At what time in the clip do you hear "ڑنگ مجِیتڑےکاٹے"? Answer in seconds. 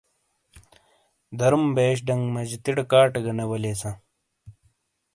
2.07-3.19